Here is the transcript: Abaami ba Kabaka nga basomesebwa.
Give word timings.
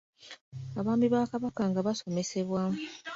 Abaami 0.79 1.07
ba 1.13 1.21
Kabaka 1.31 1.61
nga 1.69 1.85
basomesebwa. 1.87 2.61